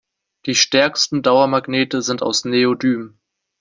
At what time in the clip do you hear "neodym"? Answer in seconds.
2.43-3.19